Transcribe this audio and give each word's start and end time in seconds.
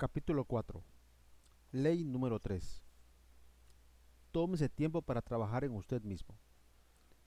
Capítulo 0.00 0.44
4 0.44 0.80
Ley 1.72 2.04
número 2.04 2.38
3 2.38 2.84
Tómese 4.30 4.68
tiempo 4.68 5.02
para 5.02 5.22
trabajar 5.22 5.64
en 5.64 5.74
usted 5.74 6.02
mismo. 6.02 6.38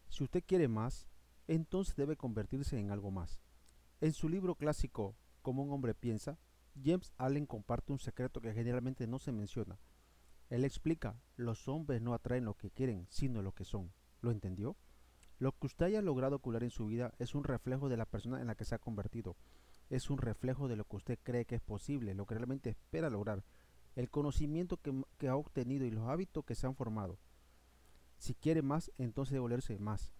Si 0.07 0.23
usted 0.23 0.41
quiere 0.41 0.69
más, 0.69 1.09
entonces 1.49 1.97
debe 1.97 2.15
convertirse 2.15 2.79
en 2.79 2.89
algo 2.89 3.11
más. 3.11 3.41
En 3.99 4.13
su 4.13 4.29
libro 4.29 4.55
clásico 4.55 5.17
Como 5.41 5.63
un 5.63 5.73
hombre 5.73 5.93
piensa, 5.93 6.39
James 6.81 7.11
Allen 7.17 7.45
comparte 7.45 7.91
un 7.91 7.99
secreto 7.99 8.39
que 8.39 8.53
generalmente 8.53 9.05
no 9.05 9.19
se 9.19 9.33
menciona. 9.33 9.77
Él 10.49 10.63
explica, 10.63 11.21
los 11.35 11.67
hombres 11.67 12.01
no 12.01 12.13
atraen 12.13 12.45
lo 12.45 12.53
que 12.53 12.71
quieren, 12.71 13.05
sino 13.09 13.41
lo 13.41 13.51
que 13.51 13.65
son. 13.65 13.91
¿Lo 14.21 14.31
entendió? 14.31 14.77
Lo 15.39 15.51
que 15.51 15.67
usted 15.67 15.87
haya 15.87 16.01
logrado 16.01 16.39
curar 16.39 16.63
en 16.63 16.71
su 16.71 16.85
vida 16.85 17.13
es 17.19 17.35
un 17.35 17.43
reflejo 17.43 17.89
de 17.89 17.97
la 17.97 18.05
persona 18.05 18.39
en 18.39 18.47
la 18.47 18.55
que 18.55 18.63
se 18.63 18.75
ha 18.75 18.79
convertido 18.79 19.35
es 19.91 20.09
un 20.09 20.17
reflejo 20.17 20.69
de 20.69 20.77
lo 20.77 20.85
que 20.85 20.95
usted 20.95 21.19
cree 21.21 21.45
que 21.45 21.55
es 21.55 21.61
posible, 21.61 22.15
lo 22.15 22.25
que 22.25 22.35
realmente 22.35 22.69
espera 22.69 23.09
lograr, 23.09 23.43
el 23.95 24.09
conocimiento 24.09 24.77
que, 24.77 25.27
ha 25.27 25.35
obtenido 25.35 25.85
y 25.85 25.91
los 25.91 26.07
hábitos 26.07 26.45
que 26.45 26.55
se 26.55 26.65
han 26.65 26.75
formado. 26.75 27.19
Si 28.17 28.33
quiere 28.33 28.61
más, 28.61 28.89
entonces 28.97 29.33
debe 29.33 29.41
volverse 29.41 29.77
más. 29.79 30.13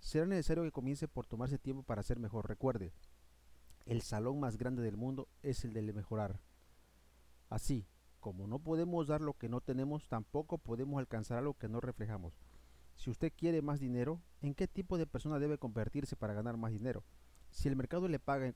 Será 0.00 0.26
necesario 0.26 0.64
que 0.64 0.72
comience 0.72 1.06
por 1.06 1.26
tomarse 1.26 1.56
tiempo 1.56 1.84
para 1.84 2.02
ser 2.02 2.18
mejor. 2.18 2.48
Recuerde, 2.48 2.92
el 3.86 4.02
salón 4.02 4.40
más 4.40 4.56
grande 4.56 4.82
del 4.82 4.96
mundo 4.96 5.28
es 5.42 5.64
el 5.64 5.72
de 5.72 5.92
mejorar. 5.92 6.40
Así, 7.48 7.86
como 8.18 8.48
no 8.48 8.58
podemos 8.58 9.06
dar 9.06 9.20
lo 9.20 9.34
que 9.34 9.48
no 9.48 9.60
tenemos, 9.60 10.08
tampoco 10.08 10.58
podemos 10.58 10.98
alcanzar 10.98 11.38
algo 11.38 11.54
que 11.54 11.68
no 11.68 11.80
reflejamos. 11.80 12.34
Si 12.96 13.08
usted 13.08 13.32
quiere 13.36 13.62
más 13.62 13.78
dinero, 13.78 14.20
¿en 14.40 14.54
qué 14.54 14.66
tipo 14.66 14.98
de 14.98 15.06
persona 15.06 15.38
debe 15.38 15.58
convertirse 15.58 16.16
para 16.16 16.34
ganar 16.34 16.56
más 16.56 16.72
dinero? 16.72 17.04
Si 17.50 17.68
el 17.68 17.76
mercado 17.76 18.08
le 18.08 18.18
paga 18.18 18.52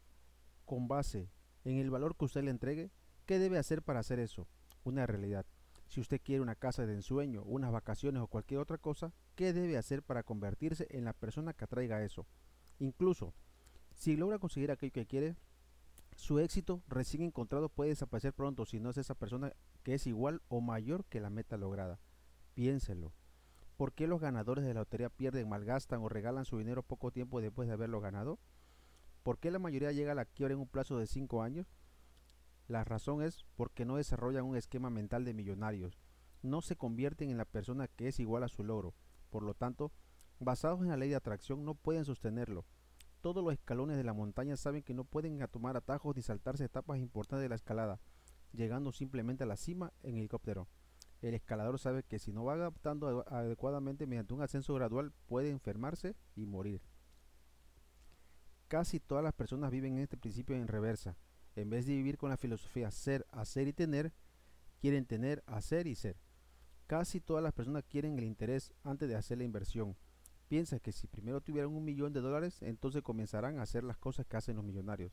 con 0.67 0.89
base 0.89 1.31
en 1.65 1.79
el 1.79 1.91
valor 1.91 2.17
que 2.17 2.27
usted 2.27 2.45
le 2.45 2.51
entregue, 2.51 2.91
¿qué 3.25 3.39
debe 3.39 3.59
hacer 3.59 3.83
para 3.83 4.01
hacer 4.01 4.19
eso? 4.19 4.47
Una 4.85 5.07
realidad. 5.07 5.47
Si 5.89 6.01
usted 6.01 6.21
quiere 6.23 6.43
una 6.43 6.57
casa 6.57 6.85
de 6.85 6.95
ensueño, 6.95 7.43
unas 7.45 7.73
vacaciones 7.73 8.23
o 8.23 8.27
cualquier 8.27 8.61
otra 8.61 8.77
cosa, 8.77 9.13
¿qué 9.35 9.53
debe 9.53 9.79
hacer 9.79 10.03
para 10.03 10.23
convertirse 10.23 10.87
en 10.91 11.05
la 11.05 11.13
persona 11.13 11.55
que 11.55 11.65
atraiga 11.65 12.05
eso? 12.05 12.27
Incluso, 12.79 13.33
si 13.95 14.17
logra 14.17 14.39
conseguir 14.39 14.71
aquello 14.71 14.93
que 14.93 15.07
quiere, 15.07 15.37
su 16.17 16.39
éxito 16.39 16.83
recién 16.89 17.23
encontrado 17.23 17.69
puede 17.69 17.91
desaparecer 17.91 18.33
pronto 18.33 18.65
si 18.65 18.81
no 18.81 18.91
es 18.91 18.99
esa 18.99 19.15
persona 19.15 19.53
que 19.83 19.95
es 19.95 20.07
igual 20.07 20.43
o 20.49 20.61
mayor 20.61 21.05
que 21.05 21.21
la 21.21 21.31
meta 21.31 21.57
lograda. 21.57 22.01
Piénselo. 22.55 23.13
¿Por 23.77 23.93
qué 23.93 24.07
los 24.07 24.21
ganadores 24.21 24.65
de 24.65 24.73
la 24.73 24.81
lotería 24.81 25.11
pierden, 25.11 25.49
malgastan 25.49 26.01
o 26.01 26.09
regalan 26.09 26.47
su 26.47 26.59
dinero 26.59 26.83
poco 26.83 27.11
tiempo 27.11 27.41
después 27.41 27.69
de 27.69 27.75
haberlo 27.75 28.01
ganado? 28.01 28.39
¿Por 29.27 29.41
qué 29.41 29.51
la 29.51 29.59
mayoría 29.59 29.91
llega 29.91 30.13
a 30.13 30.15
la 30.15 30.25
quiebra 30.25 30.55
en 30.55 30.61
un 30.61 30.69
plazo 30.69 30.99
de 31.01 31.09
5 31.09 31.43
años? 31.43 31.67
La 32.69 32.85
razón 32.85 33.23
es 33.23 33.45
porque 33.57 33.85
no 33.85 33.97
desarrollan 33.97 34.45
un 34.45 34.55
esquema 34.55 34.89
mental 34.89 35.25
de 35.25 35.35
millonarios, 35.35 35.99
no 36.43 36.63
se 36.63 36.77
convierten 36.77 37.31
en 37.31 37.37
la 37.37 37.45
persona 37.45 37.89
que 37.89 38.07
es 38.07 38.21
igual 38.21 38.45
a 38.45 38.49
su 38.49 38.63
logro, 38.63 38.95
por 39.31 39.43
lo 39.43 39.55
tanto, 39.55 39.91
basados 40.39 40.81
en 40.83 40.91
la 40.91 40.97
ley 40.97 41.09
de 41.09 41.17
atracción 41.17 41.65
no 41.65 41.75
pueden 41.75 42.05
sostenerlo. 42.05 42.67
Todos 43.21 43.43
los 43.43 43.53
escalones 43.53 43.97
de 43.97 44.05
la 44.05 44.13
montaña 44.13 44.57
saben 44.57 44.85
que 44.85 44.95
no 44.95 45.03
pueden 45.03 45.45
tomar 45.49 45.77
atajos 45.77 46.15
ni 46.15 46.23
saltarse 46.23 46.65
etapas 46.65 47.01
importantes 47.01 47.43
de 47.43 47.49
la 47.49 47.57
escalada, 47.57 47.99
llegando 48.53 48.93
simplemente 48.93 49.43
a 49.43 49.49
la 49.49 49.57
cima 49.57 49.93
en 50.05 50.19
helicóptero. 50.19 50.69
El 51.21 51.35
escalador 51.35 51.81
sabe 51.81 52.05
que 52.05 52.21
si 52.21 52.31
no 52.31 52.45
va 52.45 52.53
adaptando 52.53 53.27
adecuadamente 53.27 54.07
mediante 54.07 54.35
un 54.35 54.43
ascenso 54.43 54.73
gradual 54.75 55.13
puede 55.27 55.51
enfermarse 55.51 56.15
y 56.37 56.47
morir. 56.47 56.81
Casi 58.69 58.99
todas 58.99 59.23
las 59.23 59.33
personas 59.33 59.71
viven 59.71 59.95
en 59.95 60.01
este 60.01 60.17
principio 60.17 60.57
en 60.57 60.67
reversa. 60.67 61.17
En 61.55 61.71
vez 61.71 61.87
de 61.87 61.95
vivir 61.95 62.19
con 62.19 62.31
la 62.31 62.37
filosofía 62.37 62.91
ser, 62.91 63.25
hacer 63.31 63.69
y 63.69 63.73
tener, 63.73 64.13
quieren 64.81 65.07
tener, 65.07 65.45
hacer 65.47 65.87
y 65.87 65.95
ser. 65.95 66.17
Casi 66.89 67.21
todas 67.21 67.43
las 67.43 67.53
personas 67.53 67.85
quieren 67.85 68.19
el 68.19 68.25
interés 68.25 68.73
antes 68.83 69.09
de 69.09 69.15
hacer 69.15 69.39
la 69.39 69.45
inversión. 69.45 69.97
Piensa 70.49 70.81
que 70.81 70.93
si 70.93 71.07
primero 71.07 71.41
tuvieran 71.41 71.71
un 71.71 71.85
millón 71.85 72.13
de 72.13 72.21
dólares, 72.21 72.61
entonces 72.61 73.03
comenzarán 73.03 73.59
a 73.59 73.63
hacer 73.63 73.85
las 73.85 73.99
cosas 73.99 74.27
que 74.27 74.37
hacen 74.37 74.57
los 74.57 74.65
millonarios. 74.65 75.13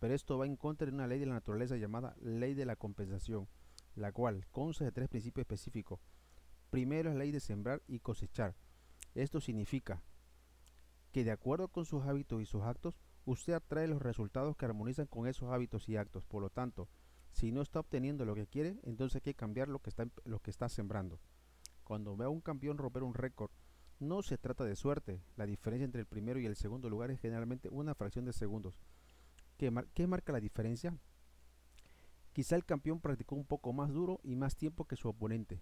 Pero 0.00 0.14
esto 0.14 0.38
va 0.38 0.46
en 0.46 0.56
contra 0.56 0.86
de 0.86 0.92
una 0.92 1.06
ley 1.06 1.18
de 1.18 1.26
la 1.26 1.34
naturaleza 1.34 1.76
llamada 1.76 2.16
ley 2.20 2.54
de 2.54 2.66
la 2.66 2.76
compensación, 2.76 3.48
la 3.94 4.12
cual 4.12 4.46
consta 4.50 4.84
de 4.84 4.92
tres 4.92 5.08
principios 5.08 5.44
específicos. 5.44 6.00
Primero 6.70 7.10
es 7.10 7.16
la 7.16 7.20
ley 7.20 7.30
de 7.30 7.40
sembrar 7.40 7.82
y 7.86 8.00
cosechar. 8.00 8.54
Esto 9.14 9.40
significa 9.40 10.02
que 11.12 11.24
de 11.24 11.32
acuerdo 11.32 11.68
con 11.68 11.84
sus 11.84 12.04
hábitos 12.04 12.40
y 12.40 12.46
sus 12.46 12.62
actos, 12.62 12.98
usted 13.24 13.54
atrae 13.54 13.88
los 13.88 14.02
resultados 14.02 14.56
que 14.56 14.64
armonizan 14.64 15.06
con 15.06 15.26
esos 15.26 15.50
hábitos 15.50 15.88
y 15.88 15.96
actos. 15.96 16.24
Por 16.24 16.42
lo 16.42 16.50
tanto, 16.50 16.88
si 17.32 17.52
no 17.52 17.62
está 17.62 17.80
obteniendo 17.80 18.24
lo 18.24 18.34
que 18.34 18.46
quiere, 18.46 18.78
entonces 18.82 19.16
hay 19.16 19.22
que 19.22 19.34
cambiar 19.34 19.68
lo 19.68 19.80
que 19.80 19.90
está, 19.90 20.06
lo 20.24 20.40
que 20.40 20.50
está 20.50 20.68
sembrando. 20.68 21.20
Cuando 21.84 22.16
ve 22.16 22.24
a 22.24 22.28
un 22.28 22.40
campeón 22.40 22.78
romper 22.78 23.02
un 23.02 23.14
récord, 23.14 23.50
no 23.98 24.22
se 24.22 24.38
trata 24.38 24.64
de 24.64 24.76
suerte. 24.76 25.20
La 25.36 25.46
diferencia 25.46 25.84
entre 25.84 26.00
el 26.00 26.06
primero 26.06 26.40
y 26.40 26.46
el 26.46 26.56
segundo 26.56 26.88
lugar 26.88 27.10
es 27.10 27.20
generalmente 27.20 27.68
una 27.68 27.94
fracción 27.94 28.24
de 28.24 28.32
segundos. 28.32 28.80
¿Qué, 29.56 29.72
¿Qué 29.94 30.06
marca 30.06 30.32
la 30.32 30.40
diferencia? 30.40 30.96
Quizá 32.32 32.56
el 32.56 32.64
campeón 32.64 33.00
practicó 33.00 33.34
un 33.34 33.44
poco 33.44 33.72
más 33.72 33.90
duro 33.92 34.20
y 34.22 34.36
más 34.36 34.56
tiempo 34.56 34.86
que 34.86 34.96
su 34.96 35.08
oponente, 35.08 35.60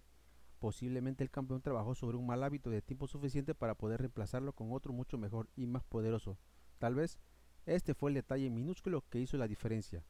Posiblemente 0.59 1.23
el 1.23 1.31
campeón 1.31 1.61
trabajó 1.61 1.95
sobre 1.95 2.17
un 2.17 2.27
mal 2.27 2.43
hábito 2.43 2.69
de 2.69 2.81
tiempo 2.81 3.07
suficiente 3.07 3.55
para 3.55 3.75
poder 3.75 4.01
reemplazarlo 4.01 4.53
con 4.53 4.73
otro 4.73 4.91
mucho 4.91 5.17
mejor 5.17 5.49
y 5.55 5.65
más 5.65 5.83
poderoso. 5.85 6.37
Tal 6.79 6.95
vez 6.95 7.17
este 7.65 7.93
fue 7.93 8.11
el 8.11 8.15
detalle 8.15 8.49
minúsculo 8.49 9.05
que 9.09 9.19
hizo 9.19 9.37
la 9.37 9.47
diferencia. 9.47 10.03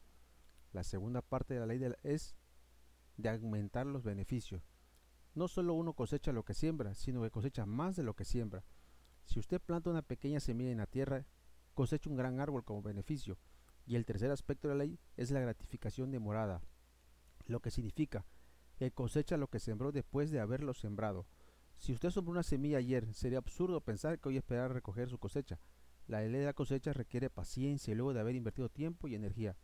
La 0.72 0.82
segunda 0.82 1.22
parte 1.22 1.54
de 1.54 1.60
la 1.60 1.66
ley 1.66 1.80
es 2.02 2.36
de 3.16 3.28
aumentar 3.28 3.86
los 3.86 4.02
beneficios. 4.02 4.62
No 5.34 5.46
solo 5.46 5.74
uno 5.74 5.92
cosecha 5.92 6.32
lo 6.32 6.44
que 6.44 6.54
siembra, 6.54 6.94
sino 6.94 7.22
que 7.22 7.30
cosecha 7.30 7.64
más 7.64 7.94
de 7.94 8.02
lo 8.02 8.14
que 8.14 8.24
siembra. 8.24 8.64
Si 9.26 9.38
usted 9.38 9.60
planta 9.60 9.90
una 9.90 10.02
pequeña 10.02 10.40
semilla 10.40 10.72
en 10.72 10.78
la 10.78 10.86
tierra, 10.86 11.26
cosecha 11.74 12.10
un 12.10 12.16
gran 12.16 12.40
árbol 12.40 12.64
como 12.64 12.82
beneficio. 12.82 13.38
Y 13.86 13.94
el 13.94 14.04
tercer 14.04 14.30
aspecto 14.32 14.68
de 14.68 14.74
la 14.74 14.84
ley 14.84 14.98
es 15.16 15.30
la 15.30 15.40
gratificación 15.40 16.10
demorada, 16.10 16.60
lo 17.46 17.60
que 17.60 17.70
significa 17.70 18.24
que 18.80 18.92
cosecha 18.92 19.36
lo 19.36 19.48
que 19.48 19.58
sembró 19.58 19.92
después 19.92 20.30
de 20.30 20.40
haberlo 20.40 20.72
sembrado. 20.72 21.26
Si 21.76 21.92
usted 21.92 22.08
sembró 22.08 22.32
una 22.32 22.42
semilla 22.42 22.78
ayer, 22.78 23.12
sería 23.12 23.36
absurdo 23.36 23.82
pensar 23.82 24.18
que 24.18 24.30
hoy 24.30 24.38
esperará 24.38 24.68
recoger 24.68 25.10
su 25.10 25.18
cosecha. 25.18 25.60
La 26.06 26.22
ley 26.22 26.40
de 26.40 26.46
la 26.46 26.54
cosecha 26.54 26.94
requiere 26.94 27.28
paciencia 27.28 27.94
luego 27.94 28.14
de 28.14 28.20
haber 28.20 28.36
invertido 28.36 28.70
tiempo 28.70 29.06
y 29.06 29.14
energía. 29.14 29.54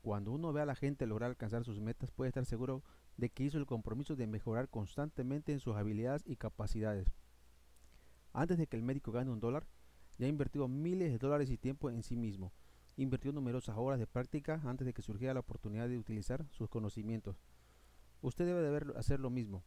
Cuando 0.00 0.32
uno 0.32 0.54
ve 0.54 0.62
a 0.62 0.64
la 0.64 0.74
gente 0.74 1.06
lograr 1.06 1.28
alcanzar 1.28 1.64
sus 1.64 1.82
metas, 1.82 2.10
puede 2.12 2.30
estar 2.30 2.46
seguro 2.46 2.82
de 3.18 3.28
que 3.28 3.44
hizo 3.44 3.58
el 3.58 3.66
compromiso 3.66 4.16
de 4.16 4.26
mejorar 4.26 4.70
constantemente 4.70 5.52
en 5.52 5.60
sus 5.60 5.76
habilidades 5.76 6.22
y 6.24 6.36
capacidades. 6.36 7.12
Antes 8.32 8.56
de 8.56 8.68
que 8.68 8.78
el 8.78 8.82
médico 8.82 9.12
gane 9.12 9.30
un 9.30 9.40
dólar, 9.40 9.66
ya 10.16 10.24
ha 10.24 10.30
invertido 10.30 10.66
miles 10.66 11.12
de 11.12 11.18
dólares 11.18 11.50
y 11.50 11.58
tiempo 11.58 11.90
en 11.90 12.02
sí 12.02 12.16
mismo. 12.16 12.54
Invirtió 12.96 13.32
numerosas 13.32 13.76
horas 13.76 13.98
de 13.98 14.06
práctica 14.06 14.62
antes 14.64 14.86
de 14.86 14.94
que 14.94 15.02
surgiera 15.02 15.34
la 15.34 15.40
oportunidad 15.40 15.90
de 15.90 15.98
utilizar 15.98 16.46
sus 16.52 16.70
conocimientos. 16.70 17.36
Usted 18.26 18.44
debe 18.44 18.60
de 18.60 18.98
hacer 18.98 19.20
lo 19.20 19.30
mismo. 19.30 19.62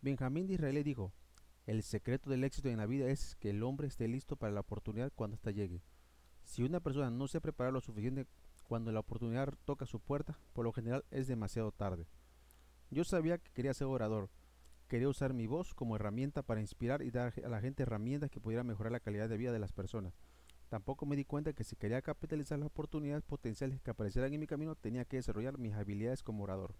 Benjamín 0.00 0.46
de 0.46 0.54
Israel 0.54 0.82
dijo, 0.82 1.12
el 1.66 1.82
secreto 1.82 2.30
del 2.30 2.42
éxito 2.42 2.70
en 2.70 2.78
la 2.78 2.86
vida 2.86 3.10
es 3.10 3.36
que 3.36 3.50
el 3.50 3.62
hombre 3.62 3.88
esté 3.88 4.08
listo 4.08 4.36
para 4.36 4.54
la 4.54 4.60
oportunidad 4.60 5.12
cuando 5.14 5.34
ésta 5.34 5.50
llegue. 5.50 5.82
Si 6.44 6.62
una 6.62 6.80
persona 6.80 7.10
no 7.10 7.28
se 7.28 7.42
prepara 7.42 7.70
lo 7.70 7.82
suficiente 7.82 8.26
cuando 8.62 8.90
la 8.90 9.00
oportunidad 9.00 9.52
toca 9.66 9.84
su 9.84 10.00
puerta, 10.00 10.38
por 10.54 10.64
lo 10.64 10.72
general 10.72 11.04
es 11.10 11.26
demasiado 11.26 11.72
tarde. 11.72 12.06
Yo 12.88 13.04
sabía 13.04 13.36
que 13.36 13.52
quería 13.52 13.74
ser 13.74 13.88
orador. 13.88 14.30
Quería 14.88 15.10
usar 15.10 15.34
mi 15.34 15.46
voz 15.46 15.74
como 15.74 15.96
herramienta 15.96 16.42
para 16.42 16.62
inspirar 16.62 17.02
y 17.02 17.10
dar 17.10 17.34
a 17.44 17.48
la 17.50 17.60
gente 17.60 17.82
herramientas 17.82 18.30
que 18.30 18.40
pudieran 18.40 18.66
mejorar 18.66 18.92
la 18.92 19.00
calidad 19.00 19.28
de 19.28 19.36
vida 19.36 19.52
de 19.52 19.58
las 19.58 19.74
personas. 19.74 20.14
Tampoco 20.70 21.04
me 21.04 21.16
di 21.16 21.26
cuenta 21.26 21.52
que 21.52 21.64
si 21.64 21.76
quería 21.76 22.00
capitalizar 22.00 22.58
las 22.58 22.68
oportunidades 22.68 23.24
potenciales 23.24 23.82
que 23.82 23.90
aparecieran 23.90 24.32
en 24.32 24.40
mi 24.40 24.46
camino, 24.46 24.74
tenía 24.74 25.04
que 25.04 25.18
desarrollar 25.18 25.58
mis 25.58 25.74
habilidades 25.74 26.22
como 26.22 26.44
orador 26.44 26.74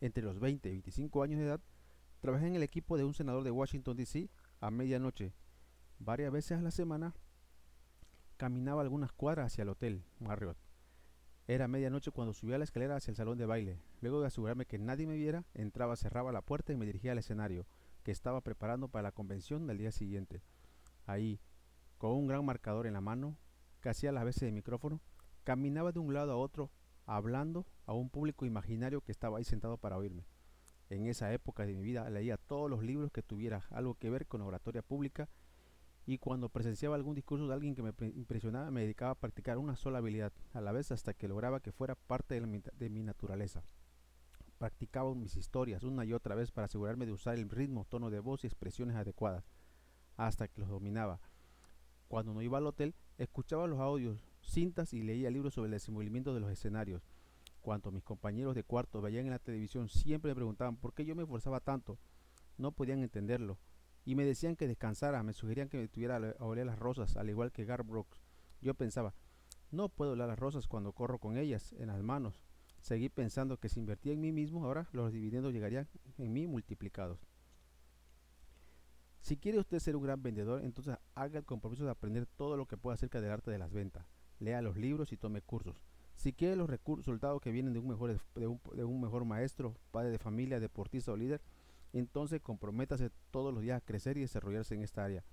entre 0.00 0.22
los 0.22 0.38
20 0.40 0.68
y 0.68 0.72
25 0.72 1.22
años 1.22 1.38
de 1.40 1.46
edad, 1.46 1.60
trabajé 2.20 2.46
en 2.46 2.54
el 2.54 2.62
equipo 2.62 2.96
de 2.96 3.04
un 3.04 3.14
senador 3.14 3.44
de 3.44 3.50
Washington, 3.50 3.96
D.C. 3.96 4.30
a 4.60 4.70
medianoche. 4.70 5.34
Varias 5.98 6.32
veces 6.32 6.58
a 6.58 6.62
la 6.62 6.70
semana 6.70 7.14
caminaba 8.36 8.82
algunas 8.82 9.12
cuadras 9.12 9.52
hacia 9.52 9.62
el 9.62 9.68
hotel 9.68 10.04
Marriott. 10.18 10.56
Era 11.46 11.68
medianoche 11.68 12.10
cuando 12.10 12.32
subía 12.32 12.58
la 12.58 12.64
escalera 12.64 12.96
hacia 12.96 13.10
el 13.10 13.16
salón 13.16 13.36
de 13.36 13.44
baile. 13.44 13.78
Luego 14.00 14.20
de 14.20 14.28
asegurarme 14.28 14.66
que 14.66 14.78
nadie 14.78 15.06
me 15.06 15.16
viera, 15.16 15.44
entraba, 15.52 15.96
cerraba 15.96 16.32
la 16.32 16.42
puerta 16.42 16.72
y 16.72 16.76
me 16.76 16.86
dirigía 16.86 17.12
al 17.12 17.18
escenario, 17.18 17.66
que 18.02 18.12
estaba 18.12 18.40
preparando 18.40 18.88
para 18.88 19.02
la 19.02 19.12
convención 19.12 19.66
del 19.66 19.78
día 19.78 19.92
siguiente. 19.92 20.42
Ahí, 21.06 21.40
con 21.98 22.12
un 22.12 22.28
gran 22.28 22.44
marcador 22.44 22.86
en 22.86 22.94
la 22.94 23.00
mano, 23.00 23.36
que 23.80 23.88
hacía 23.88 24.12
las 24.12 24.24
veces 24.24 24.42
de 24.42 24.52
micrófono, 24.52 25.00
caminaba 25.44 25.92
de 25.92 25.98
un 25.98 26.14
lado 26.14 26.32
a 26.32 26.36
otro 26.36 26.70
hablando 27.16 27.66
a 27.86 27.92
un 27.92 28.08
público 28.08 28.46
imaginario 28.46 29.00
que 29.00 29.10
estaba 29.10 29.38
ahí 29.38 29.44
sentado 29.44 29.76
para 29.78 29.96
oírme. 29.96 30.26
En 30.90 31.06
esa 31.06 31.32
época 31.32 31.66
de 31.66 31.74
mi 31.74 31.82
vida 31.82 32.08
leía 32.08 32.36
todos 32.36 32.70
los 32.70 32.84
libros 32.84 33.10
que 33.10 33.22
tuvieran 33.22 33.62
algo 33.70 33.96
que 33.96 34.10
ver 34.10 34.28
con 34.28 34.42
oratoria 34.42 34.82
pública 34.82 35.28
y 36.06 36.18
cuando 36.18 36.48
presenciaba 36.48 36.94
algún 36.94 37.16
discurso 37.16 37.48
de 37.48 37.54
alguien 37.54 37.74
que 37.74 37.82
me 37.82 37.92
impresionaba 38.14 38.70
me 38.70 38.82
dedicaba 38.82 39.10
a 39.12 39.14
practicar 39.16 39.58
una 39.58 39.74
sola 39.74 39.98
habilidad 39.98 40.32
a 40.52 40.60
la 40.60 40.70
vez 40.70 40.92
hasta 40.92 41.12
que 41.12 41.26
lograba 41.26 41.58
que 41.58 41.72
fuera 41.72 41.96
parte 41.96 42.40
de, 42.40 42.90
mi 42.90 43.02
naturaleza. 43.02 43.64
Practicaba 44.58 45.12
mis 45.16 45.36
historias 45.36 45.82
una 45.82 46.04
y 46.04 46.12
otra 46.12 46.36
vez 46.36 46.52
para 46.52 46.66
asegurarme 46.66 47.06
de 47.06 47.12
usar 47.12 47.34
el 47.34 47.50
ritmo, 47.50 47.86
tono 47.88 48.10
de 48.10 48.20
voz 48.20 48.44
y 48.44 48.46
expresiones 48.46 48.94
adecuadas, 48.94 49.50
hasta 50.16 50.46
que 50.46 50.60
los 50.60 50.68
dominaba. 50.68 51.20
Cuando 52.06 52.34
no 52.34 52.42
iba 52.42 52.58
al 52.58 52.66
hotel, 52.66 52.94
escuchaba 53.18 53.66
los 53.66 53.80
audios, 53.80 54.29
cintas 54.42 54.92
y 54.92 55.02
leía 55.02 55.30
libros 55.30 55.54
sobre 55.54 55.66
el 55.66 55.72
desenvolvimiento 55.72 56.34
de 56.34 56.40
los 56.40 56.50
escenarios. 56.50 57.02
Cuando 57.60 57.90
mis 57.92 58.02
compañeros 58.02 58.54
de 58.54 58.64
cuarto 58.64 59.00
veían 59.02 59.26
en 59.26 59.32
la 59.32 59.38
televisión, 59.38 59.88
siempre 59.88 60.30
me 60.30 60.34
preguntaban 60.34 60.76
por 60.76 60.94
qué 60.94 61.04
yo 61.04 61.14
me 61.14 61.22
esforzaba 61.22 61.60
tanto. 61.60 61.98
No 62.56 62.72
podían 62.72 63.02
entenderlo 63.02 63.58
y 64.04 64.14
me 64.14 64.24
decían 64.24 64.56
que 64.56 64.66
descansara, 64.66 65.22
me 65.22 65.32
sugerían 65.32 65.68
que 65.68 65.78
me 65.78 65.88
tuviera 65.88 66.16
a 66.16 66.44
oler 66.44 66.66
las 66.66 66.78
rosas, 66.78 67.16
al 67.16 67.28
igual 67.28 67.52
que 67.52 67.64
Gar 67.64 67.84
Brooks. 67.84 68.22
Yo 68.60 68.74
pensaba, 68.74 69.14
no 69.70 69.88
puedo 69.88 70.12
oler 70.12 70.28
las 70.28 70.38
rosas 70.38 70.66
cuando 70.68 70.92
corro 70.92 71.18
con 71.18 71.36
ellas 71.36 71.74
en 71.74 71.88
las 71.88 72.02
manos. 72.02 72.40
Seguí 72.80 73.10
pensando 73.10 73.58
que 73.58 73.68
si 73.68 73.78
invertía 73.78 74.12
en 74.12 74.20
mí 74.20 74.32
mismo, 74.32 74.64
ahora 74.64 74.88
los 74.92 75.12
dividendos 75.12 75.52
llegarían 75.52 75.88
en 76.16 76.32
mí 76.32 76.46
multiplicados. 76.46 77.20
Si 79.20 79.36
quiere 79.36 79.58
usted 79.58 79.78
ser 79.80 79.96
un 79.96 80.02
gran 80.02 80.22
vendedor, 80.22 80.64
entonces 80.64 80.96
haga 81.14 81.38
el 81.38 81.44
compromiso 81.44 81.84
de 81.84 81.90
aprender 81.90 82.26
todo 82.26 82.56
lo 82.56 82.66
que 82.66 82.78
pueda 82.78 82.94
acerca 82.94 83.20
del 83.20 83.30
arte 83.30 83.50
de 83.50 83.58
las 83.58 83.70
ventas. 83.70 84.06
Lea 84.40 84.60
los 84.62 84.76
libros 84.76 85.12
y 85.12 85.16
tome 85.16 85.42
cursos. 85.42 85.80
Si 86.16 86.32
quiere 86.32 86.56
los 86.56 86.68
resultados 86.68 87.40
que 87.40 87.52
vienen 87.52 87.72
de 87.72 87.78
un 87.78 87.88
mejor, 87.88 88.20
de 88.34 88.46
un, 88.46 88.60
de 88.74 88.84
mejor 88.84 89.24
maestro, 89.24 89.76
padre 89.90 90.10
de 90.10 90.18
familia, 90.18 90.60
deportista 90.60 91.12
o 91.12 91.16
líder, 91.16 91.40
entonces 91.92 92.40
comprométase 92.40 93.10
todos 93.30 93.54
los 93.54 93.62
días 93.62 93.78
a 93.78 93.84
crecer 93.84 94.16
y 94.16 94.22
desarrollarse 94.22 94.74
en 94.74 94.82
esta 94.82 95.04
área. 95.04 95.24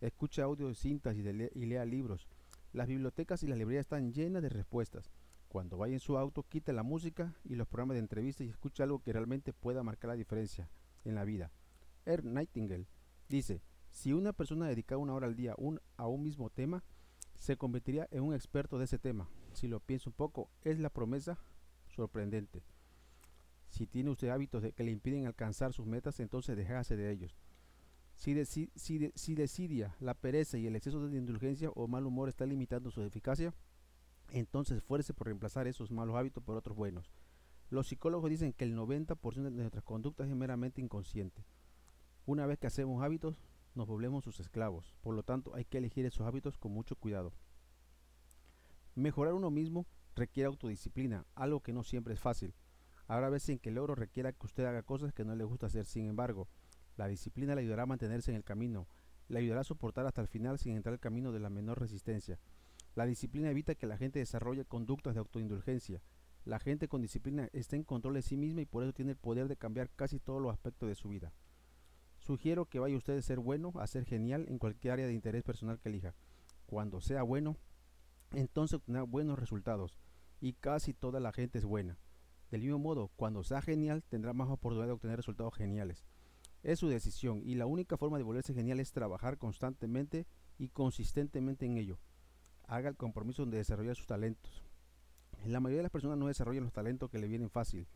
Escuche 0.00 0.42
audio 0.42 0.74
cintas 0.74 1.16
y, 1.16 1.20
y 1.20 1.66
lea 1.66 1.84
libros. 1.84 2.28
Las 2.72 2.88
bibliotecas 2.88 3.42
y 3.42 3.46
las 3.46 3.58
librerías 3.58 3.84
están 3.84 4.12
llenas 4.12 4.42
de 4.42 4.48
respuestas. 4.48 5.12
Cuando 5.48 5.78
vaya 5.78 5.94
en 5.94 6.00
su 6.00 6.18
auto, 6.18 6.42
quite 6.42 6.72
la 6.72 6.82
música 6.82 7.32
y 7.44 7.54
los 7.54 7.68
programas 7.68 7.94
de 7.94 8.00
entrevistas 8.00 8.46
y 8.46 8.50
escuche 8.50 8.82
algo 8.82 9.00
que 9.00 9.12
realmente 9.12 9.52
pueda 9.52 9.82
marcar 9.82 10.08
la 10.08 10.16
diferencia 10.16 10.68
en 11.04 11.14
la 11.14 11.24
vida. 11.24 11.52
Er 12.04 12.24
Nightingale 12.24 12.86
dice, 13.28 13.62
si 13.90 14.12
una 14.12 14.32
persona 14.32 14.66
dedica 14.66 14.96
una 14.96 15.14
hora 15.14 15.26
al 15.28 15.36
día 15.36 15.54
a 15.96 16.06
un 16.08 16.22
mismo 16.22 16.50
tema, 16.50 16.82
se 17.34 17.56
convertiría 17.56 18.08
en 18.10 18.22
un 18.22 18.34
experto 18.34 18.78
de 18.78 18.84
ese 18.84 18.98
tema. 18.98 19.28
Si 19.52 19.68
lo 19.68 19.80
piensa 19.80 20.10
un 20.10 20.14
poco, 20.14 20.50
es 20.62 20.78
la 20.78 20.90
promesa 20.90 21.38
sorprendente. 21.88 22.62
Si 23.70 23.86
tiene 23.86 24.10
usted 24.10 24.28
hábitos 24.28 24.62
de 24.62 24.72
que 24.72 24.84
le 24.84 24.92
impiden 24.92 25.26
alcanzar 25.26 25.72
sus 25.72 25.86
metas, 25.86 26.20
entonces 26.20 26.56
déjase 26.56 26.96
de 26.96 27.10
ellos. 27.10 27.36
Si, 28.14 28.34
si, 28.76 29.34
desidia, 29.34 29.96
la 30.00 30.14
pereza 30.14 30.56
y 30.56 30.66
el 30.66 30.76
exceso 30.76 31.08
de 31.08 31.18
indulgencia 31.18 31.70
o 31.70 31.88
mal 31.88 32.06
humor 32.06 32.28
está 32.28 32.46
limitando 32.46 32.90
su 32.90 33.02
eficacia, 33.02 33.52
entonces 34.30 34.78
esfuerce 34.78 35.12
por 35.12 35.26
reemplazar 35.26 35.66
esos 35.66 35.90
malos 35.90 36.16
hábitos 36.16 36.42
por 36.42 36.56
otros 36.56 36.76
buenos. 36.76 37.12
Los 37.70 37.88
psicólogos 37.88 38.30
dicen 38.30 38.52
que 38.52 38.64
el 38.64 38.76
90% 38.76 39.42
de 39.42 39.50
nuestras 39.50 39.84
conductas 39.84 40.28
es 40.28 40.36
meramente 40.36 40.80
inconsciente. 40.80 41.44
Una 42.26 42.46
vez 42.46 42.58
que 42.58 42.68
hacemos 42.68 43.02
hábitos, 43.02 43.36
nos 43.74 43.88
volvemos 43.88 44.24
sus 44.24 44.40
esclavos. 44.40 44.94
Por 45.02 45.14
lo 45.14 45.22
tanto, 45.22 45.54
hay 45.54 45.64
que 45.64 45.78
elegir 45.78 46.06
esos 46.06 46.26
hábitos 46.26 46.58
con 46.58 46.72
mucho 46.72 46.96
cuidado. 46.96 47.32
Mejorar 48.94 49.34
uno 49.34 49.50
mismo 49.50 49.86
requiere 50.14 50.46
autodisciplina, 50.46 51.26
algo 51.34 51.60
que 51.60 51.72
no 51.72 51.82
siempre 51.82 52.14
es 52.14 52.20
fácil. 52.20 52.54
Habrá 53.06 53.28
veces 53.28 53.50
en 53.50 53.58
que 53.58 53.68
el 53.68 53.74
logro 53.74 53.94
requiera 53.94 54.32
que 54.32 54.46
usted 54.46 54.64
haga 54.64 54.82
cosas 54.82 55.12
que 55.12 55.24
no 55.24 55.34
le 55.34 55.44
gusta 55.44 55.66
hacer. 55.66 55.84
Sin 55.84 56.06
embargo, 56.06 56.48
la 56.96 57.08
disciplina 57.08 57.54
le 57.54 57.62
ayudará 57.62 57.82
a 57.82 57.86
mantenerse 57.86 58.30
en 58.30 58.36
el 58.36 58.44
camino, 58.44 58.86
le 59.28 59.40
ayudará 59.40 59.62
a 59.62 59.64
soportar 59.64 60.06
hasta 60.06 60.20
el 60.20 60.28
final 60.28 60.58
sin 60.58 60.76
entrar 60.76 60.94
el 60.94 61.00
camino 61.00 61.32
de 61.32 61.40
la 61.40 61.50
menor 61.50 61.80
resistencia. 61.80 62.38
La 62.94 63.06
disciplina 63.06 63.50
evita 63.50 63.74
que 63.74 63.86
la 63.86 63.98
gente 63.98 64.20
desarrolle 64.20 64.64
conductas 64.64 65.14
de 65.14 65.20
autoindulgencia. 65.20 66.00
La 66.44 66.60
gente 66.60 66.88
con 66.88 67.02
disciplina 67.02 67.48
está 67.52 67.74
en 67.74 67.82
control 67.82 68.14
de 68.14 68.22
sí 68.22 68.36
misma 68.36 68.60
y 68.60 68.66
por 68.66 68.84
eso 68.84 68.92
tiene 68.92 69.12
el 69.12 69.16
poder 69.16 69.48
de 69.48 69.56
cambiar 69.56 69.90
casi 69.90 70.20
todos 70.20 70.40
los 70.40 70.52
aspectos 70.52 70.88
de 70.88 70.94
su 70.94 71.08
vida. 71.08 71.32
Sugiero 72.24 72.64
que 72.64 72.78
vaya 72.78 72.96
usted 72.96 73.14
de 73.14 73.20
ser 73.20 73.38
bueno 73.38 73.70
a 73.78 73.86
ser 73.86 74.06
genial 74.06 74.46
en 74.48 74.58
cualquier 74.58 74.94
área 74.94 75.06
de 75.06 75.12
interés 75.12 75.42
personal 75.42 75.78
que 75.78 75.90
elija. 75.90 76.14
Cuando 76.64 77.02
sea 77.02 77.22
bueno, 77.22 77.58
entonces 78.32 78.76
obtendrá 78.76 79.02
buenos 79.02 79.38
resultados. 79.38 79.98
Y 80.40 80.54
casi 80.54 80.94
toda 80.94 81.20
la 81.20 81.32
gente 81.32 81.58
es 81.58 81.66
buena. 81.66 81.98
Del 82.50 82.62
mismo 82.62 82.78
modo, 82.78 83.10
cuando 83.16 83.44
sea 83.44 83.60
genial, 83.60 84.02
tendrá 84.08 84.32
más 84.32 84.48
oportunidad 84.48 84.86
de 84.86 84.92
obtener 84.92 85.18
resultados 85.18 85.54
geniales. 85.54 86.06
Es 86.62 86.78
su 86.78 86.88
decisión 86.88 87.42
y 87.44 87.56
la 87.56 87.66
única 87.66 87.98
forma 87.98 88.16
de 88.16 88.24
volverse 88.24 88.54
genial 88.54 88.80
es 88.80 88.92
trabajar 88.92 89.36
constantemente 89.36 90.26
y 90.56 90.70
consistentemente 90.70 91.66
en 91.66 91.76
ello. 91.76 91.98
Haga 92.66 92.88
el 92.88 92.96
compromiso 92.96 93.44
de 93.44 93.58
desarrollar 93.58 93.96
sus 93.96 94.06
talentos. 94.06 94.64
La 95.44 95.60
mayoría 95.60 95.80
de 95.80 95.82
las 95.82 95.92
personas 95.92 96.16
no 96.16 96.28
desarrollan 96.28 96.64
los 96.64 96.72
talentos 96.72 97.10
que 97.10 97.18
le 97.18 97.28
vienen 97.28 97.50
fácil. 97.50 97.86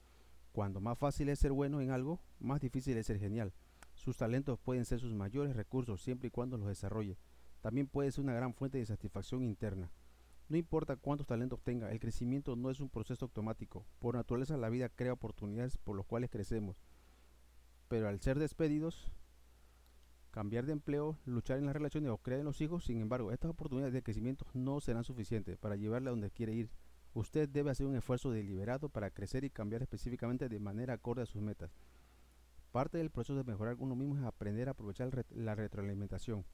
Cuando 0.53 0.81
más 0.83 0.99
fácil 0.99 1.31
es 1.31 1.39
ser 1.39 1.53
bueno 1.53 1.81
en 1.81 1.93
algo, 1.93 2.21
más 2.41 2.61
difícil 2.61 2.99
es 2.99 3.07
ser 3.07 3.19
genial. 3.19 3.55
Sus 3.99 4.17
talentos 4.17 4.61
pueden 4.61 4.85
ser 4.85 5.00
sus 5.00 5.12
mayores 5.12 5.56
recursos 5.56 6.00
siempre 6.00 6.29
y 6.29 6.31
cuando 6.31 6.56
los 6.56 6.69
desarrolle. 6.69 7.19
También 7.61 7.89
puede 7.89 8.12
ser 8.12 8.23
una 8.23 8.33
gran 8.33 8.55
fuente 8.55 8.79
de 8.79 8.87
satisfacción 8.87 9.43
interna. 9.43 9.91
No 10.49 10.56
importa 10.56 10.95
cuántos 10.95 11.27
talentos 11.27 11.61
tenga, 11.65 11.91
el 11.91 11.99
crecimiento 11.99 12.55
no 12.55 12.71
es 12.71 12.79
un 12.79 12.91
proceso 12.91 13.25
automático. 13.25 13.85
Por 13.99 14.15
naturaleza 14.15 14.56
la 14.56 14.71
vida 14.71 14.89
crea 14.89 15.12
oportunidades 15.12 15.79
por 15.79 15.97
las 15.97 16.06
cuales 16.06 16.31
crecemos. 16.31 16.77
Pero 17.89 18.09
al 18.09 18.21
ser 18.21 18.39
despedidos, 18.39 19.11
cambiar 20.31 20.65
de 20.65 20.75
empleo, 20.75 21.19
luchar 21.25 21.59
en 21.59 21.67
las 21.67 21.75
relaciones 21.75 22.12
o 22.12 22.19
crear 22.19 22.39
en 22.39 22.47
los 22.47 22.61
hijos, 22.61 22.85
sin 22.85 23.01
embargo, 23.01 23.33
estas 23.33 23.51
oportunidades 23.51 23.94
de 23.94 24.05
crecimiento 24.05 24.47
no 24.55 24.81
serán 24.81 25.03
suficientes 25.03 25.59
para 25.59 25.75
llevarle 25.75 26.09
a 26.09 26.12
donde 26.12 26.31
quiere 26.31 26.53
ir. 26.53 26.71
Usted 27.15 27.49
debe 27.49 27.73
hacer 27.73 27.87
un 27.87 27.97
esfuerzo 27.97 28.31
deliberado 28.31 28.91
para 28.91 29.11
crecer 29.11 29.43
y 29.43 29.51
cambiar 29.51 29.83
específicamente 29.83 30.49
de 30.49 30.61
manera 30.61 30.94
acorde 30.94 31.23
a 31.23 31.27
sus 31.27 31.43
metas. 31.43 31.73
Parte 32.73 32.99
del 32.99 33.11
proceso 33.11 33.37
de 33.37 33.44
mejorar 33.44 33.76
uno 33.79 33.97
mismo 33.97 34.19
es 34.19 34.25
aprender 34.25 34.69
a 34.69 34.73
aprovechar 34.73 35.11
la 35.31 35.55
retroalimentación. 35.55 36.44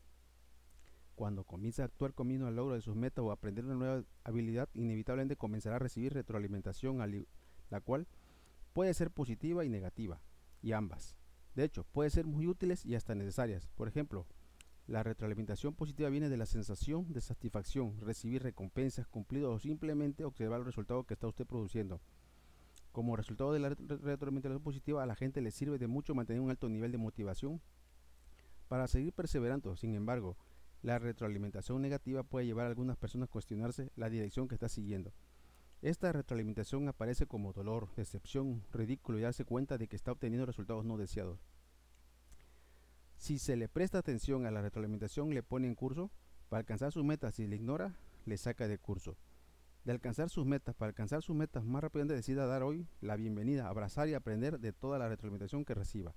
Cuando 1.16 1.44
comience 1.44 1.82
a 1.82 1.86
actuar 1.86 2.14
camino 2.14 2.46
al 2.46 2.56
logro 2.56 2.74
de 2.74 2.80
sus 2.80 2.96
metas 2.96 3.24
o 3.24 3.30
aprender 3.30 3.64
una 3.64 3.74
nueva 3.74 4.04
habilidad, 4.24 4.68
inevitablemente 4.74 5.36
comenzará 5.36 5.76
a 5.76 5.80
recibir 5.80 6.12
retroalimentación, 6.12 6.98
la 7.70 7.80
cual 7.80 8.06
puede 8.72 8.94
ser 8.94 9.10
positiva 9.10 9.64
y 9.64 9.68
negativa, 9.68 10.20
y 10.62 10.72
ambas. 10.72 11.16
De 11.54 11.64
hecho, 11.64 11.84
puede 11.92 12.10
ser 12.10 12.26
muy 12.26 12.46
útiles 12.46 12.84
y 12.84 12.96
hasta 12.96 13.14
necesarias. 13.14 13.68
Por 13.76 13.86
ejemplo, 13.86 14.26
la 14.86 15.02
retroalimentación 15.02 15.74
positiva 15.74 16.10
viene 16.10 16.28
de 16.28 16.36
la 16.36 16.46
sensación 16.46 17.12
de 17.12 17.20
satisfacción, 17.20 17.98
recibir 18.00 18.42
recompensas 18.42 19.06
cumplidas 19.06 19.50
o 19.50 19.58
simplemente 19.58 20.24
observar 20.24 20.58
los 20.58 20.66
resultados 20.66 21.06
que 21.06 21.14
está 21.14 21.26
usted 21.28 21.46
produciendo. 21.46 22.00
Como 22.94 23.16
resultado 23.16 23.52
de 23.52 23.58
la 23.58 23.70
retroalimentación 23.70 24.62
positiva, 24.62 25.02
a 25.02 25.06
la 25.06 25.16
gente 25.16 25.40
le 25.40 25.50
sirve 25.50 25.78
de 25.78 25.88
mucho 25.88 26.14
mantener 26.14 26.40
un 26.40 26.50
alto 26.50 26.68
nivel 26.68 26.92
de 26.92 26.98
motivación 26.98 27.60
para 28.68 28.86
seguir 28.86 29.12
perseverando. 29.12 29.74
Sin 29.74 29.96
embargo, 29.96 30.36
la 30.80 31.00
retroalimentación 31.00 31.82
negativa 31.82 32.22
puede 32.22 32.46
llevar 32.46 32.66
a 32.66 32.68
algunas 32.68 32.96
personas 32.96 33.28
a 33.28 33.32
cuestionarse 33.32 33.90
la 33.96 34.10
dirección 34.10 34.46
que 34.46 34.54
está 34.54 34.68
siguiendo. 34.68 35.12
Esta 35.82 36.12
retroalimentación 36.12 36.86
aparece 36.86 37.26
como 37.26 37.52
dolor, 37.52 37.92
decepción, 37.96 38.62
ridículo 38.72 39.18
y 39.18 39.22
darse 39.22 39.44
cuenta 39.44 39.76
de 39.76 39.88
que 39.88 39.96
está 39.96 40.12
obteniendo 40.12 40.46
resultados 40.46 40.84
no 40.84 40.96
deseados. 40.96 41.40
Si 43.16 43.40
se 43.40 43.56
le 43.56 43.68
presta 43.68 43.98
atención 43.98 44.46
a 44.46 44.52
la 44.52 44.62
retroalimentación, 44.62 45.34
le 45.34 45.42
pone 45.42 45.66
en 45.66 45.74
curso. 45.74 46.12
Para 46.48 46.60
alcanzar 46.60 46.92
sus 46.92 47.04
metas, 47.04 47.34
si 47.34 47.48
le 47.48 47.56
ignora, 47.56 47.96
le 48.24 48.36
saca 48.36 48.68
de 48.68 48.78
curso. 48.78 49.16
De 49.84 49.92
alcanzar 49.92 50.30
sus 50.30 50.46
metas, 50.46 50.74
para 50.74 50.88
alcanzar 50.88 51.22
sus 51.22 51.36
metas, 51.36 51.62
más 51.62 51.82
rápidamente 51.82 52.14
decida 52.14 52.46
dar 52.46 52.62
hoy 52.62 52.88
la 53.02 53.16
bienvenida, 53.16 53.68
abrazar 53.68 54.08
y 54.08 54.14
aprender 54.14 54.58
de 54.58 54.72
toda 54.72 54.98
la 54.98 55.10
retroalimentación 55.10 55.66
que 55.66 55.74
reciba. 55.74 56.14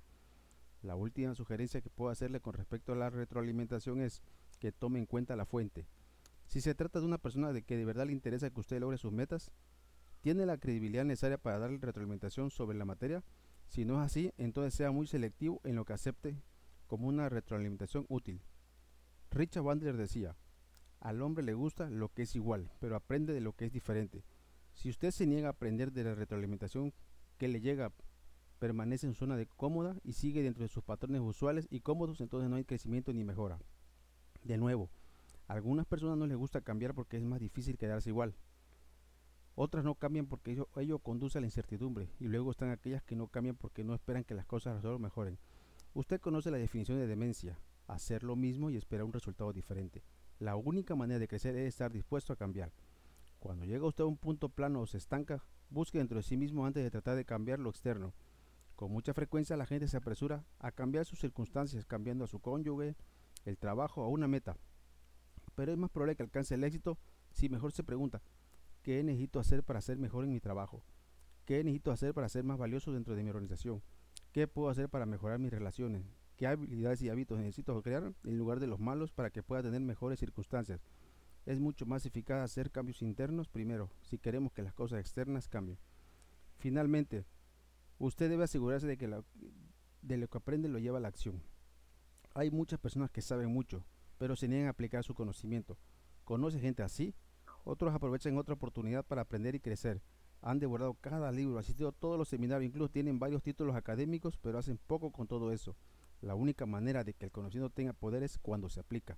La 0.82 0.96
última 0.96 1.36
sugerencia 1.36 1.82
que 1.82 1.90
puedo 1.90 2.10
hacerle 2.10 2.40
con 2.40 2.54
respecto 2.54 2.94
a 2.94 2.96
la 2.96 3.10
retroalimentación 3.10 4.00
es 4.00 4.22
que 4.60 4.72
tome 4.72 5.00
en 5.00 5.06
cuenta 5.06 5.36
la 5.36 5.46
fuente. 5.46 5.86
Si 6.46 6.62
se 6.62 6.76
trata 6.76 7.02
de 7.02 7.06
una 7.06 7.18
persona 7.18 7.52
de 7.52 7.64
que 7.64 7.76
de 7.76 7.84
verdad 7.84 8.06
le 8.06 8.14
interesa 8.14 8.50
que 8.50 8.60
usted 8.62 8.80
logre 8.80 8.98
sus 8.98 9.12
metas, 9.12 9.52
¿tiene 10.22 10.46
la 10.46 10.58
credibilidad 10.58 11.04
necesaria 11.04 11.38
para 11.38 11.60
darle 11.60 11.80
retroalimentación 11.80 12.52
sobre 12.52 12.78
la 12.78 12.86
materia? 12.86 13.22
Si 13.68 13.84
no 13.84 14.02
es 14.02 14.06
así, 14.06 14.32
entonces 14.38 14.76
sea 14.76 14.92
muy 14.92 15.08
selectivo 15.08 15.60
en 15.66 15.76
lo 15.76 15.84
que 15.84 15.92
acepte 15.92 16.42
como 16.88 17.10
una 17.10 17.28
retroalimentación 17.28 18.06
útil. 18.08 18.42
Richard 19.30 19.64
Bandler 19.64 19.98
decía, 19.98 20.38
al 21.00 21.22
hombre 21.22 21.44
le 21.44 21.54
gusta 21.54 21.90
lo 21.90 22.10
que 22.10 22.24
es 22.24 22.36
igual, 22.36 22.72
pero 22.80 22.96
aprende 22.96 23.34
de 23.34 23.42
lo 23.42 23.54
que 23.54 23.66
es 23.66 23.72
diferente. 23.72 24.24
Si 24.74 24.90
usted 24.90 25.12
se 25.12 25.26
niega 25.26 25.48
a 25.48 25.52
aprender 25.52 25.92
de 25.92 26.04
la 26.04 26.16
retroalimentación 26.16 26.94
que 27.38 27.48
le 27.48 27.62
llega, 27.62 27.92
permanece 28.60 29.08
en 29.08 29.14
zona 29.14 29.38
de 29.38 29.48
cómoda 29.48 29.96
y 30.04 30.14
sigue 30.14 30.44
dentro 30.44 30.64
de 30.64 30.70
sus 30.70 30.84
patrones 30.84 31.22
usuales 31.22 31.68
y 31.70 31.82
cómodos, 31.82 32.22
entonces 32.22 32.50
no 32.50 32.56
hay 32.56 32.66
crecimiento 32.66 33.14
ni 33.14 33.24
mejora. 33.24 33.60
De 34.44 34.58
nuevo, 34.58 34.90
a 35.48 35.54
algunas 35.54 35.86
personas 35.86 36.18
no 36.18 36.28
les 36.28 36.38
gusta 36.38 36.62
cambiar 36.62 36.94
porque 36.94 37.18
es 37.18 37.24
más 37.24 37.40
difícil 37.40 37.78
quedarse 37.78 38.10
igual. 38.10 38.36
Otras 39.56 39.84
no 39.84 39.96
cambian 39.96 40.28
porque 40.28 40.64
ello, 40.76 41.00
conduce 41.00 41.38
a 41.38 41.42
la 41.42 41.48
incertidumbre 41.48 42.12
y 42.20 42.28
luego 42.28 42.52
están 42.52 42.70
aquellas 42.70 43.02
que 43.02 43.16
no 43.16 43.28
cambian 43.28 43.56
porque 43.56 43.84
no 43.84 43.96
esperan 43.96 44.24
que 44.24 44.36
las 44.36 44.46
cosas 44.46 44.82
solo 44.82 45.00
mejoren. 45.00 45.40
Usted 45.96 46.22
conoce 46.22 46.52
la 46.52 46.60
definición 46.60 47.00
de 47.00 47.08
demencia. 47.08 47.58
hacer 47.88 48.22
lo 48.22 48.36
mismo 48.36 48.70
y 48.70 48.76
esperar 48.76 49.06
un 49.06 49.14
resultado 49.14 49.54
diferente. 49.54 50.04
La 50.40 50.56
única 50.56 50.96
manera 50.96 51.20
de 51.20 51.28
crecer 51.28 51.56
es 51.56 51.68
estar 51.68 51.92
dispuesto 51.92 52.32
a 52.32 52.36
cambiar. 52.36 52.72
Cuando 53.40 53.66
llega 53.66 53.88
usted 53.88 54.04
a 54.04 54.08
un 54.08 54.18
punto 54.18 54.50
plano 54.50 54.82
o 54.82 54.86
se 54.86 54.98
estanca, 54.98 55.44
busque 55.70 55.98
dentro 55.98 56.18
de 56.18 56.24
sí 56.24 56.38
mismo 56.38 56.66
antes 56.66 56.84
de 56.84 56.92
tratar 56.92 57.16
de 57.16 57.26
cambiar 57.26 57.60
lo 57.60 57.70
externo. 57.70 58.14
Con 58.76 58.92
mucha 58.92 59.14
frecuencia 59.14 59.58
la 59.58 59.66
gente 59.66 59.88
se 59.88 59.98
apresura 59.98 60.46
a 60.60 60.72
cambiar 60.72 61.06
sus 61.06 61.20
circunstancias, 61.20 61.86
cambiando 61.86 62.24
a 62.24 62.28
su 62.28 62.40
cónyuge, 62.40 62.96
el 63.46 63.58
trabajo 63.58 64.04
o 64.04 64.10
una 64.10 64.28
meta. 64.28 64.58
Pero 65.56 65.72
es 65.72 65.78
más 65.78 65.90
probable 65.90 66.16
que 66.16 66.24
alcance 66.24 66.54
el 66.54 66.64
éxito 66.64 67.00
si 67.32 67.50
mejor 67.50 67.72
se 67.72 67.84
pregunta, 67.84 68.22
¿qué 68.84 69.04
necesito 69.04 69.40
hacer 69.40 69.64
para 69.64 69.82
ser 69.82 69.98
mejor 69.98 70.24
en 70.24 70.32
mi 70.32 70.40
trabajo? 70.40 70.84
¿Qué 71.46 71.64
necesito 71.64 71.92
hacer 71.92 72.14
para 72.14 72.30
ser 72.30 72.44
más 72.44 72.58
valioso 72.58 72.92
dentro 72.92 73.16
de 73.16 73.24
mi 73.24 73.30
organización? 73.30 73.82
¿Qué 74.32 74.48
puedo 74.48 74.70
hacer 74.70 74.90
para 74.90 75.06
mejorar 75.06 75.40
mis 75.40 75.52
relaciones? 75.52 76.04
¿Qué 76.38 76.46
habilidades 76.46 77.02
y 77.02 77.10
hábitos 77.10 77.40
necesito 77.40 77.82
crear 77.82 78.14
en 78.24 78.38
lugar 78.38 78.60
de 78.60 78.68
los 78.68 78.80
malos 78.80 79.12
para 79.12 79.32
que 79.32 79.42
pueda 79.42 79.64
tener 79.64 79.82
mejores 79.82 80.20
circunstancias? 80.20 80.80
Es 81.48 81.60
mucho 81.60 81.88
más 81.88 82.06
eficaz 82.06 82.44
hacer 82.44 82.70
cambios 82.70 83.02
internos 83.02 83.50
primero, 83.50 83.90
si 84.04 84.20
queremos 84.20 84.54
que 84.54 84.62
las 84.62 84.76
cosas 84.76 85.00
externas 85.00 85.48
cambien. 85.48 85.80
Finalmente, 86.60 87.26
usted 87.98 88.30
debe 88.30 88.44
asegurarse 88.44 88.86
de 88.86 88.98
que 88.98 89.08
lo 89.08 89.26
que 90.04 90.38
aprende 90.38 90.70
lo 90.70 90.78
lleva 90.78 91.00
a 91.00 91.02
la 91.02 91.08
acción. 91.08 91.42
Hay 92.36 92.52
muchas 92.52 92.80
personas 92.80 93.10
que 93.10 93.24
saben 93.24 93.52
mucho, 93.52 93.84
pero 94.20 94.36
se 94.36 94.48
niegan 94.48 94.68
a 94.68 94.72
aplicar 94.72 95.04
su 95.04 95.16
conocimiento. 95.16 95.80
¿Conoce 96.24 96.60
gente 96.60 96.84
así? 96.84 97.16
Otros 97.64 97.96
aprovechan 97.96 98.38
otra 98.38 98.54
oportunidad 98.54 99.04
para 99.04 99.24
aprender 99.24 99.56
y 99.56 99.60
crecer. 99.60 100.04
Han 100.42 100.60
devorado 100.60 100.94
cada 100.94 101.32
libro, 101.32 101.58
asistido 101.58 101.90
a 101.90 101.94
todos 101.94 102.20
los 102.20 102.30
seminarios, 102.30 102.70
incluso 102.70 102.92
tienen 102.92 103.18
varios 103.18 103.42
títulos 103.42 103.76
académicos, 103.76 104.38
pero 104.38 104.60
hacen 104.60 104.78
poco 104.86 105.12
con 105.12 105.26
todo 105.26 105.52
eso. 105.52 105.76
La 106.22 106.36
única 106.36 106.66
manera 106.66 107.04
de 107.04 107.14
que 107.14 107.26
el 107.26 107.32
conocimiento 107.32 107.74
tenga 107.74 107.94
poder 107.94 108.24
es 108.24 108.38
cuando 108.38 108.70
se 108.70 108.80
aplica. 108.80 109.18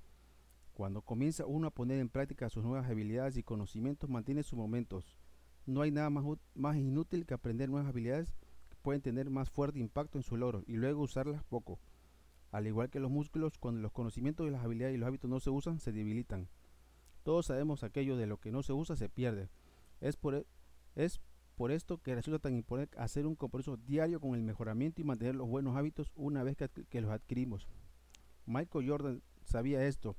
Cuando 0.73 1.01
comienza 1.01 1.45
uno 1.45 1.67
a 1.67 1.71
poner 1.71 1.99
en 1.99 2.09
práctica 2.09 2.49
sus 2.49 2.63
nuevas 2.63 2.89
habilidades 2.89 3.37
y 3.37 3.43
conocimientos, 3.43 4.09
mantiene 4.09 4.43
sus 4.43 4.57
momentos. 4.57 5.17
No 5.65 5.81
hay 5.81 5.91
nada 5.91 6.09
más, 6.09 6.25
más 6.55 6.77
inútil 6.77 7.25
que 7.25 7.33
aprender 7.33 7.69
nuevas 7.69 7.89
habilidades 7.89 8.33
que 8.69 8.77
pueden 8.81 9.01
tener 9.01 9.29
más 9.29 9.49
fuerte 9.49 9.79
impacto 9.79 10.17
en 10.17 10.23
su 10.23 10.37
logro 10.37 10.63
y 10.67 10.77
luego 10.77 11.01
usarlas 11.01 11.43
poco. 11.43 11.79
Al 12.51 12.65
igual 12.65 12.89
que 12.89 12.99
los 12.99 13.11
músculos, 13.11 13.57
cuando 13.57 13.81
los 13.81 13.91
conocimientos 13.91 14.47
y 14.47 14.51
las 14.51 14.63
habilidades 14.63 14.95
y 14.95 14.97
los 14.97 15.07
hábitos 15.07 15.29
no 15.29 15.39
se 15.39 15.49
usan, 15.49 15.79
se 15.79 15.91
debilitan. 15.91 16.49
Todos 17.23 17.45
sabemos 17.45 17.83
aquello 17.83 18.17
de 18.17 18.27
lo 18.27 18.37
que 18.37 18.51
no 18.51 18.63
se 18.63 18.73
usa 18.73 18.95
se 18.95 19.09
pierde. 19.09 19.49
Es 20.01 20.15
por, 20.15 20.35
e, 20.35 20.45
es 20.95 21.21
por 21.59 21.73
esto 21.73 21.97
que 21.97 22.15
resulta 22.15 22.39
tan 22.39 22.55
importante 22.55 22.97
hacer 22.97 23.27
un 23.27 23.35
compromiso 23.35 23.75
diario 23.75 24.21
con 24.21 24.33
el 24.33 24.43
mejoramiento 24.43 25.01
y 25.01 25.03
mantener 25.03 25.35
los 25.35 25.49
buenos 25.49 25.75
hábitos 25.75 26.09
una 26.15 26.41
vez 26.41 26.55
que, 26.55 27.01
los 27.01 27.11
adquirimos. 27.11 27.67
Michael 28.45 28.89
Jordan 28.89 29.21
sabía 29.43 29.85
esto. 29.85 30.15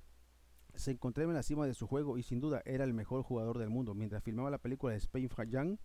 Se 0.75 0.91
encontraba 0.91 1.31
en 1.31 1.37
la 1.37 1.43
cima 1.43 1.67
de 1.67 1.73
su 1.73 1.87
juego 1.87 2.19
y 2.19 2.25
sin 2.25 2.41
duda 2.41 2.61
era 2.67 2.85
el 2.85 2.93
mejor 2.93 3.23
jugador 3.23 3.57
del 3.57 3.71
mundo. 3.71 3.95
Mientras 3.95 4.23
filmaba 4.23 4.51
la 4.51 4.59
película 4.59 4.93
de 4.93 4.99
Spain 4.99 5.31
Young, 5.49 5.79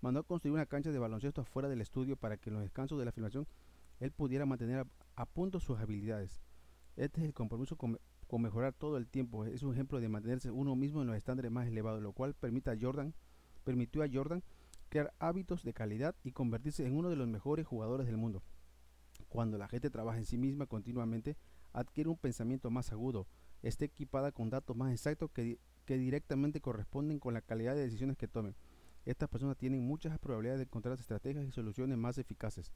mandó 0.00 0.20
a 0.20 0.22
construir 0.22 0.54
una 0.54 0.64
cancha 0.64 0.90
de 0.90 0.98
baloncesto 0.98 1.42
afuera 1.42 1.68
del 1.68 1.82
estudio 1.82 2.16
para 2.16 2.38
que 2.38 2.48
en 2.48 2.54
los 2.54 2.62
descansos 2.62 2.98
de 2.98 3.04
la 3.04 3.12
filmación 3.12 3.46
él 4.00 4.10
pudiera 4.10 4.46
mantener 4.46 4.86
a, 5.16 5.26
punto 5.26 5.60
sus 5.60 5.78
habilidades. 5.80 6.40
Este 6.96 7.20
es 7.20 7.26
el 7.26 7.34
compromiso 7.34 7.76
con, 7.76 8.00
con, 8.26 8.40
mejorar 8.40 8.72
todo 8.72 8.96
el 8.96 9.06
tiempo. 9.06 9.44
Es 9.44 9.62
un 9.64 9.74
ejemplo 9.74 10.00
de 10.00 10.08
mantenerse 10.08 10.50
uno 10.50 10.74
mismo 10.74 11.02
en 11.02 11.08
los 11.08 11.16
estándares 11.18 11.52
más 11.52 11.68
elevados, 11.68 12.02
lo 12.02 12.14
cual 12.14 12.32
permite 12.32 12.70
a 12.70 12.78
Jordan, 12.80 13.12
permitió 13.64 14.02
a 14.02 14.08
Jordan 14.10 14.42
crear 14.94 15.12
hábitos 15.18 15.64
de 15.64 15.74
calidad 15.74 16.14
y 16.22 16.30
convertirse 16.30 16.86
en 16.86 16.96
uno 16.96 17.10
de 17.10 17.16
los 17.16 17.26
mejores 17.26 17.66
jugadores 17.66 18.06
del 18.06 18.16
mundo. 18.16 18.44
Cuando 19.28 19.58
la 19.58 19.66
gente 19.66 19.90
trabaja 19.90 20.18
en 20.18 20.24
sí 20.24 20.38
misma 20.38 20.66
continuamente, 20.66 21.36
adquiere 21.72 22.10
un 22.10 22.16
pensamiento 22.16 22.70
más 22.70 22.92
agudo, 22.92 23.26
esté 23.62 23.86
equipada 23.86 24.30
con 24.30 24.50
datos 24.50 24.76
más 24.76 24.92
exactos 24.92 25.32
que, 25.32 25.58
directamente 25.88 26.60
corresponden 26.60 27.18
con 27.18 27.34
la 27.34 27.40
calidad 27.40 27.74
de 27.74 27.82
decisiones 27.82 28.16
que 28.16 28.28
tomen. 28.28 28.54
Estas 29.04 29.28
personas 29.28 29.56
tienen 29.56 29.84
muchas 29.84 30.16
probabilidades 30.20 30.60
de 30.60 30.66
encontrar 30.66 30.96
estrategias 30.96 31.44
y 31.44 31.50
soluciones 31.50 31.98
más 31.98 32.16
eficaces. 32.18 32.70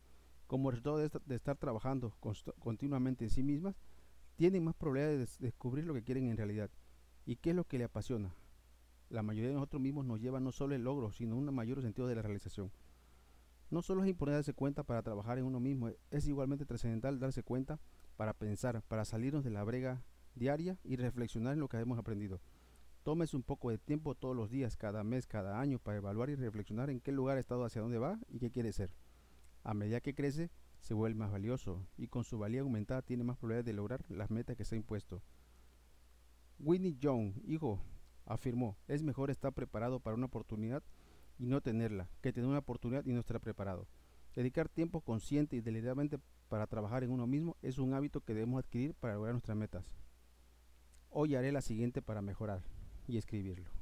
Como 0.49 0.73
resultado 0.73 0.99
de, 0.99 1.37
estar 1.37 1.57
trabajando 1.57 2.13
continuamente 2.59 3.27
en 3.27 3.31
sí 3.31 3.45
mismas, 3.45 3.77
tienen 4.35 4.65
más 4.65 4.75
probabilidades 4.75 5.39
de 5.39 5.47
descubrir 5.47 5.85
lo 5.85 5.95
que 5.95 6.03
quieren 6.03 6.27
en 6.27 6.37
realidad 6.37 6.69
y 7.25 7.37
qué 7.37 7.51
es 7.51 7.57
lo 7.57 7.63
que 7.63 7.79
le 7.79 7.85
apasiona, 7.85 8.35
la 9.11 9.23
mayoría 9.23 9.49
de 9.49 9.55
nosotros 9.55 9.81
mismos 9.81 10.05
nos 10.05 10.21
lleva 10.21 10.41
no 10.41 10.53
solo 10.53 10.75
el 10.75 10.85
logro, 10.85 11.13
sino 11.13 11.37
un 11.37 11.55
mayor 11.55 11.81
sentido 11.83 12.07
de 12.09 12.15
la 12.15 12.23
realización. 12.23 12.71
No 13.71 13.83
solo 13.83 14.03
es 14.03 14.09
importante 14.09 14.37
darse 14.37 14.55
cuenta 14.55 14.83
para 14.83 15.03
trabajar 15.03 15.39
en 15.39 15.45
uno 15.45 15.61
mismo, 15.61 15.91
es 16.11 16.27
igualmente 16.27 16.65
trascendental 16.65 17.19
darse 17.19 17.43
cuenta 17.43 17.79
para 18.17 18.33
pensar, 18.33 18.83
para 18.83 19.05
salirnos 19.05 19.45
de 19.45 19.51
la 19.51 19.65
brega 19.65 20.03
diaria 20.35 20.79
y 20.85 20.97
reflexionar 20.97 21.55
en 21.55 21.61
lo 21.61 21.69
que 21.69 21.79
hemos 21.79 21.99
aprendido. 21.99 22.41
Tómese 23.03 23.37
un 23.37 23.43
poco 23.43 23.71
de 23.71 23.79
tiempo 23.79 24.15
todos 24.15 24.37
los 24.37 24.51
días, 24.51 24.77
cada 24.77 25.05
mes, 25.05 25.27
cada 25.27 25.61
año, 25.61 25.79
para 25.79 25.99
evaluar 25.99 26.31
y 26.31 26.35
reflexionar 26.35 26.91
en 26.91 27.01
qué 27.01 27.13
lugar 27.13 27.37
ha 27.37 27.41
estado, 27.41 27.65
hacia 27.65 27.83
dónde 27.83 27.99
va 27.99 28.19
y 28.29 28.39
qué 28.39 28.51
quiere 28.51 28.73
ser. 28.73 28.91
A 29.65 29.75
medida 29.75 30.01
que 30.01 30.15
crece, 30.15 30.51
se 30.81 30.95
vuelve 30.95 31.19
más 31.19 31.31
valioso 31.31 31.87
y 31.97 32.09
con 32.09 32.25
su 32.25 32.39
valía 32.39 32.61
aumentada 32.61 33.03
tiene 33.03 33.25
más 33.25 33.37
probabilidades 33.37 33.67
de 33.67 33.73
lograr 33.73 34.05
las 34.11 34.31
metas 34.31 34.57
que 34.57 34.65
se 34.65 34.75
ha 34.75 34.79
impuesto. 34.79 35.23
Winnie 36.59 36.97
Young, 36.99 37.35
hijo, 37.45 37.81
afirmó, 38.29 38.77
es 38.87 39.03
mejor 39.03 39.31
estar 39.31 39.53
preparado 39.53 40.01
para 40.01 40.17
una 40.17 40.27
oportunidad 40.27 40.83
y 41.39 41.47
no 41.47 41.61
tenerla, 41.61 42.09
que 42.21 42.33
tener 42.33 42.49
una 42.49 42.59
oportunidad 42.59 43.05
y 43.05 43.13
no 43.13 43.21
estar 43.21 43.41
preparado. 43.41 43.89
Dedicar 44.35 44.69
tiempo 44.69 45.01
consciente 45.01 45.57
y 45.57 45.61
deliberadamente 45.61 46.19
para 46.49 46.67
trabajar 46.67 47.03
en 47.03 47.11
uno 47.11 47.27
mismo 47.27 47.57
es 47.63 47.79
un 47.79 47.95
hábito 47.95 48.21
que 48.21 48.35
debemos 48.35 48.63
adquirir 48.63 48.95
para 48.95 49.15
lograr 49.15 49.35
nuestras 49.35 49.57
metas. 49.57 49.85
Hoy 51.11 51.35
haré 51.35 51.51
la 51.53 51.63
siguiente 51.63 52.03
para 52.03 52.23
mejorar 52.23 52.63
y 53.07 53.17
escribirlo. 53.17 53.78